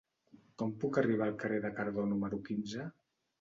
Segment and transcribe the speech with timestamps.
[0.61, 2.89] Com puc arribar al carrer de Cardó número quinze?